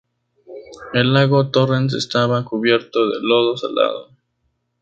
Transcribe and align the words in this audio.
El 0.93 1.13
Lago 1.13 1.51
Torrens 1.51 1.93
estaba 1.93 2.43
cubierto 2.43 3.07
de 3.07 3.19
lodo 3.21 3.55
salado. 3.55 4.09